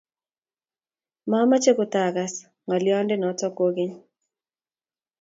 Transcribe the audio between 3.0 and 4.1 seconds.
noto kukeny.